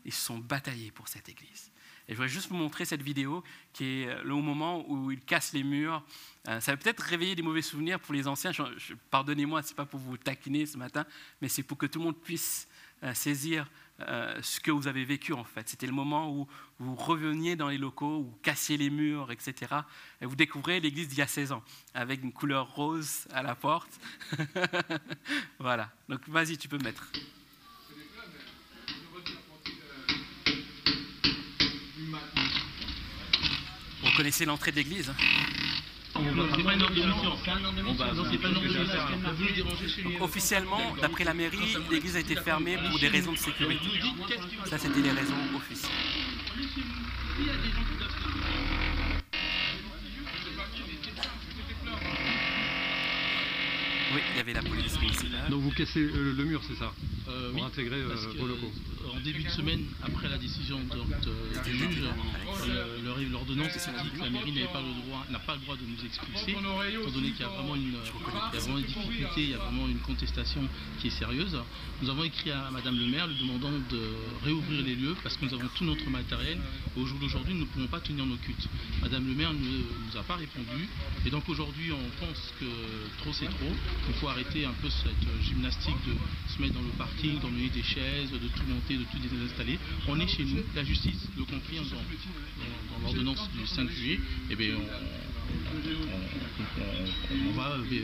[0.05, 1.71] Ils se sont bataillés pour cette Église.
[2.07, 5.53] Et je voudrais juste vous montrer cette vidéo qui est le moment où ils cassent
[5.53, 6.03] les murs.
[6.47, 8.51] Euh, ça va peut-être réveiller des mauvais souvenirs pour les anciens.
[9.09, 11.05] Pardonnez-moi, ce n'est pas pour vous taquiner ce matin,
[11.41, 12.67] mais c'est pour que tout le monde puisse
[13.03, 13.67] euh, saisir
[14.01, 15.67] euh, ce que vous avez vécu en fait.
[15.67, 16.47] C'était le moment où
[16.79, 19.73] vous reveniez dans les locaux, où vous cassiez les murs, etc.
[20.21, 21.63] Et vous découvrez l'église d'il y a 16 ans,
[21.93, 23.99] avec une couleur rose à la porte.
[25.59, 27.11] voilà, donc vas-y, tu peux mettre.
[34.15, 35.11] Vous connaissez l'entrée de l'église
[40.21, 43.89] Officiellement, d'après la mairie, l'église a été fermée pour des raisons de sécurité.
[44.67, 45.91] Ça, c'était les raisons officielles.
[54.13, 55.49] Oui, il y avait la police municipale.
[55.49, 56.93] Donc vous cassez euh, le mur, c'est ça?
[57.29, 58.71] Euh, Pour intégrer euh, vos locaux
[59.15, 62.03] En début de semaine, après la décision du juge,
[63.31, 66.51] l'ordonnance dit que la mairie n'a pas, le droit, pas le droit de nous expulser,
[66.51, 67.95] étant donné qu'il y a vraiment une,
[68.53, 70.61] il une difficulté, il y a vraiment une contestation
[70.99, 71.57] qui est sérieuse.
[72.01, 74.01] Nous avons écrit à Madame le maire lui demandant de
[74.43, 76.59] réouvrir les lieux parce que nous avons tout notre matériel.
[76.97, 78.67] Au jour d'aujourd'hui, nous ne pouvons pas tenir nos cultes.
[79.01, 80.89] Madame le maire ne nous a pas répondu.
[81.25, 82.65] Et donc aujourd'hui, on pense que
[83.19, 83.73] trop c'est trop.
[84.09, 87.83] Il faut arrêter un peu cette gymnastique de se mettre dans le parking, d'emmener des
[87.83, 89.79] chaises, de tout monter, de tout désinstaller.
[90.07, 94.15] On est chez nous, la justice le confirme dans, l'ordonnance du 5 juillet.
[94.15, 94.19] Et
[94.51, 94.75] eh bien,
[97.47, 98.01] on, va euh,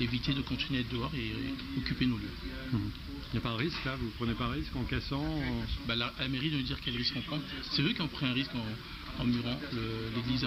[0.00, 1.32] éviter de continuer à être dehors et,
[1.78, 2.30] occuper nos lieux.
[2.72, 3.96] Il n'y a pas de risque là?
[3.96, 5.24] Vous ne prenez pas un risque en cassant
[5.86, 7.38] bah, la, mairie de nous dire quel risque on prend.
[7.70, 8.64] C'est eux qui ont pris un risque en,
[9.18, 9.58] en murant
[10.14, 10.46] l'église.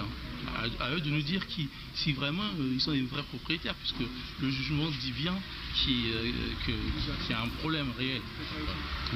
[0.80, 4.08] À, eux de nous dire qui, si vraiment euh, ils sont des vrais propriétaires, puisque
[4.40, 5.34] le jugement dit bien
[5.74, 8.20] qu'il euh, y a un problème réel.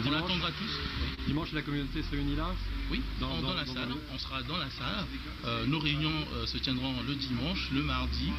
[0.05, 1.27] On attendra tous.
[1.27, 2.55] Dimanche, la communauté se réunit là
[2.91, 3.89] Oui, dans, la salle.
[4.13, 5.05] On sera dans la salle.
[5.45, 6.13] Euh, nos réunions
[6.47, 8.31] se tiendront le dimanche, le mardi,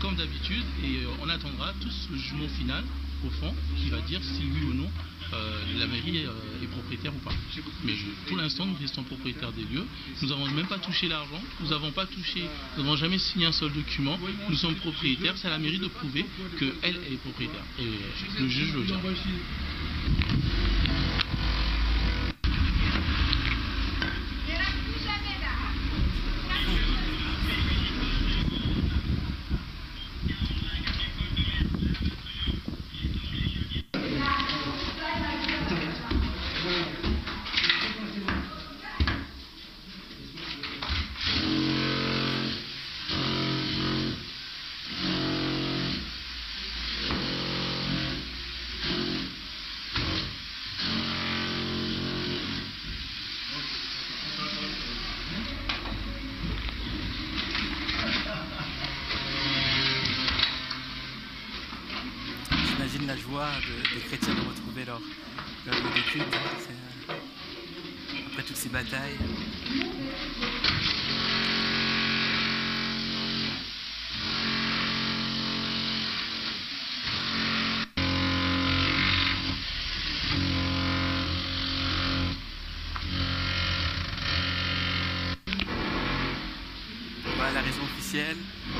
[0.00, 2.84] comme d'habitude, et on attendra tous le jugement final
[3.76, 4.90] qui va dire si oui ou non
[5.32, 7.32] euh, la mairie euh, est propriétaire ou pas.
[7.84, 7.94] Mais
[8.28, 9.84] pour l'instant, nous restons propriétaires des lieux.
[10.22, 12.44] Nous n'avons même pas touché l'argent, nous n'avons pas touché,
[12.76, 14.18] nous n'avons jamais signé un seul document.
[14.48, 16.24] Nous sommes propriétaires, c'est à la mairie de prouver
[16.58, 17.64] qu'elle est propriétaire.
[17.80, 18.84] Et le juge le
[63.60, 63.94] dit.
[63.94, 65.00] des chrétiens de retrouver leur,
[65.66, 66.34] leur lieu de culte.
[66.34, 67.14] Hein,
[68.26, 69.16] après toutes ces batailles.
[87.36, 88.36] Voilà la raison officielle,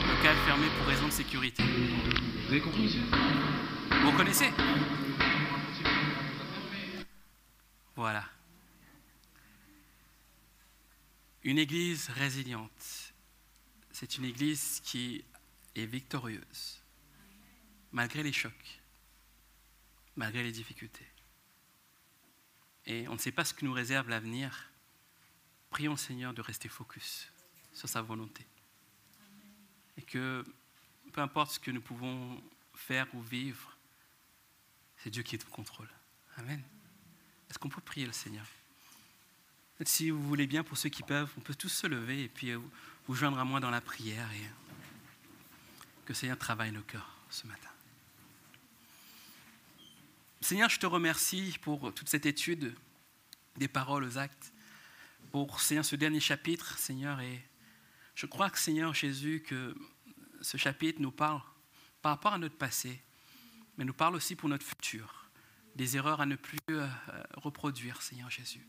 [0.09, 1.63] local fermé pour raison de sécurité.
[1.63, 2.99] Vous avez compris
[4.05, 4.51] vous connaissez
[7.97, 8.29] Voilà.
[11.43, 13.15] Une église résiliente,
[13.93, 15.25] c'est une église qui
[15.75, 16.83] est victorieuse,
[17.93, 18.81] malgré les chocs,
[20.17, 21.07] malgré les difficultés.
[22.85, 24.71] Et on ne sait pas ce que nous réserve l'avenir.
[25.71, 27.33] Prions Seigneur de rester focus
[27.73, 28.47] sur sa volonté.
[29.97, 30.45] Et que
[31.13, 32.43] peu importe ce que nous pouvons
[32.75, 33.74] faire ou vivre,
[35.05, 35.89] c'est Dieu qui est au contrôle.
[36.39, 36.63] Amen.
[37.51, 38.47] Est-ce qu'on peut prier le Seigneur?
[39.85, 42.53] Si vous voulez bien, pour ceux qui peuvent, on peut tous se lever et puis
[42.53, 42.59] euh,
[43.07, 44.27] vous joindre à moi dans la prière
[46.07, 47.69] que le Seigneur travaille nos cœurs ce matin.
[50.41, 52.75] Seigneur, je te remercie pour toute cette étude
[53.57, 54.55] des paroles aux actes,
[55.33, 57.45] pour ce dernier chapitre, Seigneur, et
[58.15, 59.77] je crois que Seigneur Jésus, que
[60.41, 61.43] ce chapitre nous parle
[62.01, 63.04] par rapport à notre passé,
[63.77, 65.31] mais nous parle aussi pour notre futur,
[65.75, 66.89] des erreurs à ne plus euh,
[67.35, 68.67] reproduire, Seigneur Jésus,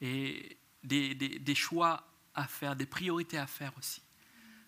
[0.00, 4.02] et des, des choix à faire, des priorités à faire aussi.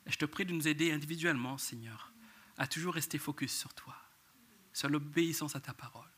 [0.07, 2.13] Et je te prie de nous aider individuellement, Seigneur,
[2.57, 3.97] à toujours rester focus sur toi,
[4.73, 6.09] sur l'obéissance à ta parole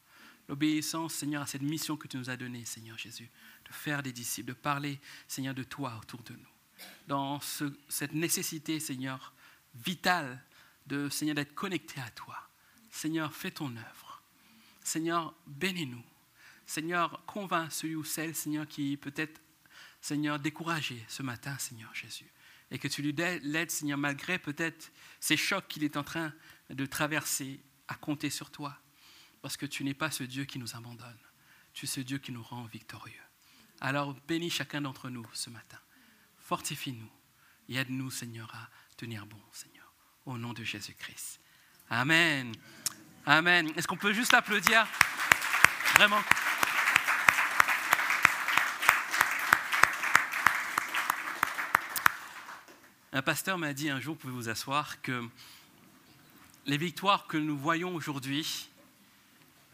[0.49, 3.31] l'obéissance, Seigneur, à cette mission que tu nous as donnée, Seigneur Jésus,
[3.65, 6.49] de faire des disciples, de parler, Seigneur, de toi autour de nous.
[7.07, 7.41] Dans
[7.89, 9.33] cette nécessité, Seigneur,
[9.75, 10.43] vitale,
[10.87, 12.46] de, Seigneur, d'être connecté à toi.
[12.97, 14.23] Seigneur, fais ton œuvre.
[14.83, 16.03] Seigneur, bénis-nous.
[16.67, 19.41] Seigneur, convainc celui ou celle, Seigneur, qui peut-être,
[20.01, 22.31] Seigneur, découragé ce matin, Seigneur Jésus.
[22.71, 24.91] Et que tu lui l'aides, Seigneur, malgré peut-être
[25.21, 26.33] ces chocs qu'il est en train
[26.71, 28.77] de traverser, à compter sur toi
[29.43, 31.19] parce que tu n'es pas ce Dieu qui nous abandonne.
[31.73, 33.15] Tu es ce Dieu qui nous rend victorieux.
[33.81, 35.79] Alors bénis chacun d'entre nous ce matin.
[36.39, 37.11] Fortifie-nous
[37.69, 39.93] et aide-nous, Seigneur, à tenir bon, Seigneur,
[40.25, 41.41] au nom de Jésus-Christ.
[41.91, 42.53] Amen.
[43.29, 43.73] Amen.
[43.75, 44.87] Est-ce qu'on peut juste applaudir?
[45.97, 46.23] Vraiment.
[53.13, 55.29] Un pasteur m'a dit un jour, vous pouvez vous asseoir, que
[56.67, 58.69] les victoires que nous voyons aujourd'hui,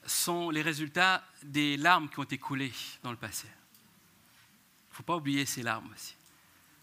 [0.07, 2.73] sont les résultats des larmes qui ont été coulées
[3.03, 3.47] dans le passé.
[3.47, 6.17] Il ne faut pas oublier ces larmes aussi.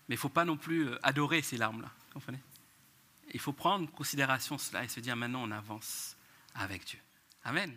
[0.08, 1.90] Mais il ne faut pas non plus euh, adorer ces larmes-là.
[3.34, 6.16] Il faut prendre en considération cela et se dire maintenant on avance
[6.60, 7.00] avec Dieu.
[7.44, 7.74] Amen.